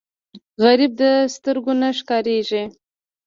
[0.63, 1.03] غریب د
[1.35, 2.63] سترګو نه ښکارېږي